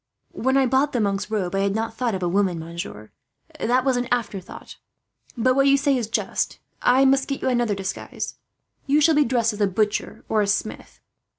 [0.33, 3.11] "When I bought the monk's robe I had not thought of a woman, monsieur.
[3.59, 4.77] That was an afterthought.
[5.37, 6.57] But what you say is just.
[6.81, 8.33] I must get you another disguise.
[8.87, 11.01] You shall be dressed as a butcher, or a smith."